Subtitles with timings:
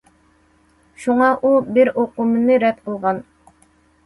[1.03, 3.23] شۇڭا، ئۇ« بىر» ئۇقۇمىنى رەت قىلغان.